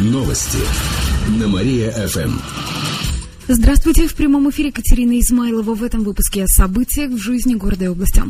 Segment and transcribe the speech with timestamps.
[0.00, 0.56] Новости
[1.38, 2.30] на Мария-ФМ.
[3.48, 7.88] Здравствуйте, в прямом эфире Катерина Измайлова в этом выпуске о событиях в жизни города и
[7.88, 8.22] области.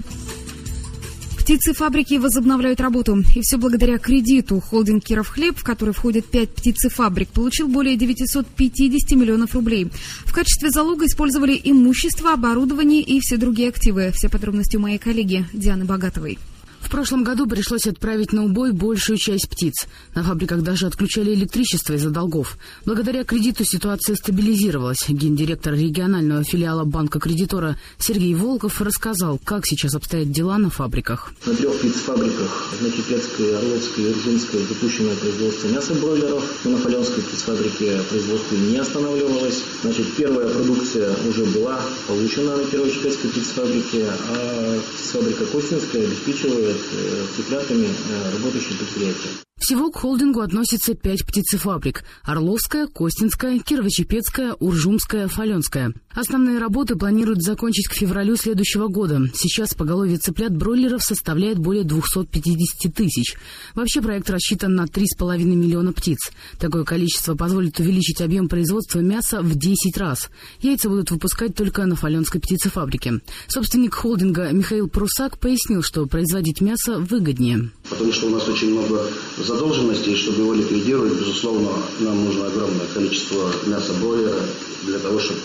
[1.39, 3.23] Птицефабрики возобновляют работу.
[3.37, 4.59] И все благодаря кредиту.
[4.59, 9.93] Холдинг Киров Хлеб, в который входит пять птицефабрик, получил более 950 миллионов рублей.
[10.25, 14.11] В качестве залога использовали имущество, оборудование и все другие активы.
[14.13, 16.41] Все подробности у моей коллеги Дианы Богатовой.
[16.81, 19.87] В прошлом году пришлось отправить на убой большую часть птиц.
[20.15, 22.57] На фабриках даже отключали электричество из-за долгов.
[22.85, 25.09] Благодаря кредиту ситуация стабилизировалась.
[25.09, 31.33] Гендиректор регионального филиала банка кредитора Сергей Волков рассказал, как сейчас обстоят дела на фабриках.
[31.47, 36.65] На трех птицфабриках, на Кипецкой, Орловской и Иржинской, запущено производство мясобройлеров.
[36.65, 39.63] На Наполеонской птицфабрике производство не останавливалось.
[39.83, 47.27] Значит, первая продукция уже была получена на первой Кипецкой птицфабрике, а птицфабрика Костинская обеспечивает Э,
[47.37, 49.31] цыплятами э, работающие предприятия.
[49.59, 55.93] Всего к холдингу относится пять птицефабрик– Орловская, Костинская, Кирово-Чепецкая, Уржумская, Фаленская.
[56.13, 59.31] Основные работы планируют закончить к февралю следующего года.
[59.33, 63.37] Сейчас поголовье цыплят бройлеров составляет более 250 тысяч.
[63.77, 66.19] Вообще проект рассчитан на 3,5 миллиона птиц.
[66.59, 70.31] Такое количество позволит увеличить объем производства мяса в 10 раз.
[70.61, 73.21] Яйца будут выпускать только на Фаленской птицефабрике.
[73.47, 77.71] Собственник холдинга Михаил Прусак пояснил, что производить мясо выгоднее.
[77.89, 79.07] Потому что у нас очень много
[79.39, 84.41] задолженности, и чтобы его ликвидировать, безусловно, нам нужно огромное количество мяса бройлера
[84.87, 85.39] для того, чтобы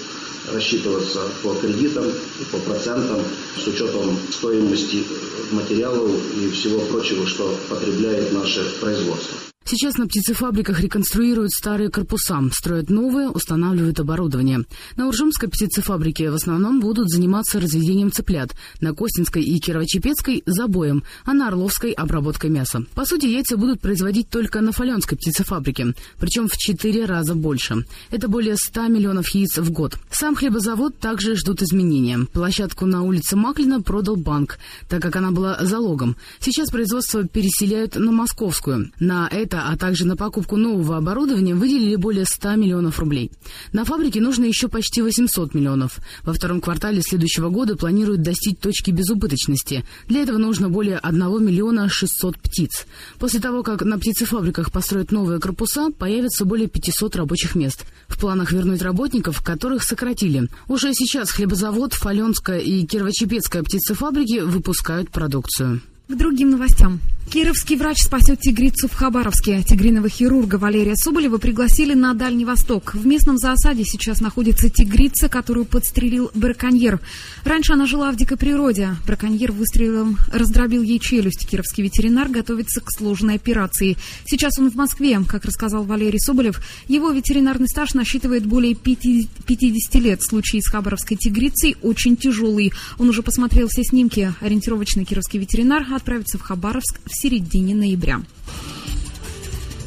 [0.51, 2.05] рассчитываться по кредитам
[2.51, 3.21] по процентам
[3.57, 5.03] с учетом стоимости
[5.51, 9.54] материалов и всего прочего, что потребляет наше производство.
[9.77, 14.63] Сейчас на птицефабриках реконструируют старые корпуса, строят новые, устанавливают оборудование.
[14.95, 21.33] На Уржумской птицефабрике в основном будут заниматься разведением цыплят, на Костинской и Кирово-Чепецкой– забоем, а
[21.33, 22.85] на Орловской– обработкой мяса.
[22.93, 27.85] По сути, яйца будут производить только на Фаленской птицефабрике, причем в четыре раза больше.
[28.11, 29.97] Это более 100 миллионов яиц в год.
[30.09, 32.19] Сам хлебозавод также ждут изменения.
[32.31, 34.57] Площадку на улице Маклина продал банк,
[34.87, 36.15] так как она была залогом.
[36.39, 38.93] Сейчас производство переселяют на Московскую.
[39.01, 43.31] На это а также на покупку нового оборудования выделили более 100 миллионов рублей.
[43.73, 45.99] На фабрике нужно еще почти 800 миллионов.
[46.23, 49.83] Во втором квартале следующего года планируют достичь точки безубыточности.
[50.07, 52.85] Для этого нужно более 1 миллиона 600 птиц.
[53.17, 57.85] После того, как на птицефабриках построят новые корпуса, появится более 500 рабочих мест.
[58.07, 60.47] В планах вернуть работников, которых сократили.
[60.67, 65.81] Уже сейчас хлебозавод, Фаленская и Кирово-Чепецкая птицефабрики выпускают продукцию.
[66.07, 66.99] К другим новостям.
[67.31, 69.61] Кировский врач спасет тигрицу в Хабаровске.
[69.63, 72.93] Тигриного хирурга Валерия Соболева пригласили на Дальний Восток.
[72.93, 77.01] В местном зоосаде сейчас находится тигрица, которую подстрелил браконьер.
[77.43, 78.95] Раньше она жила в дикой природе.
[79.05, 81.47] Браконьер выстрелом раздробил ей челюсть.
[81.49, 83.97] Кировский ветеринар готовится к сложной операции.
[84.25, 85.19] Сейчас он в Москве.
[85.27, 90.21] Как рассказал Валерий Соболев, его ветеринарный стаж насчитывает более 50 лет.
[90.21, 92.71] Случай с хабаровской тигрицей очень тяжелый.
[92.99, 94.33] Он уже посмотрел все снимки.
[94.41, 98.21] Ориентировочный кировский ветеринар отправится в Хабаровск в середине ноября.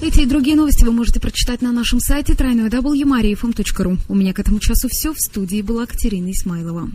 [0.01, 3.99] Эти и другие новости вы можете прочитать на нашем сайте www.mariafm.ru.
[4.09, 5.13] У меня к этому часу все.
[5.13, 6.89] В студии была Катерина Исмайлова.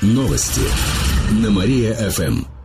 [0.00, 0.62] Новости
[1.42, 2.59] на Мария-ФМ.